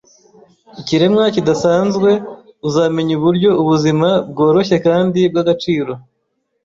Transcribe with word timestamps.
Ikiremwa 0.79 1.23
kidasanzwe 1.35 2.09
uzamenya 2.67 3.13
uburyo 3.19 3.49
ubuzima 3.61 4.07
bworoshye 4.29 4.77
kandi 4.85 5.19
bwagaciro 5.31 5.91